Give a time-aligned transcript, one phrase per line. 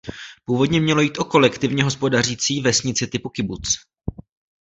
[0.45, 3.69] Původně mělo jít o kolektivně hospodařící vesnici typu kibuc.